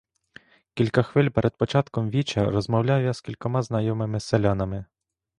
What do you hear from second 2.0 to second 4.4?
віча розмовляв я з кількома знайомими